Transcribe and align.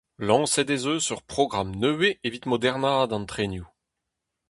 Lañset 0.25 0.69
ez 0.75 0.83
eus 0.93 1.07
ur 1.13 1.21
programm 1.31 1.69
nevez 1.81 2.15
evit 2.27 2.45
modernaat 2.51 3.13
an 3.15 3.25
trenioù. 3.31 3.67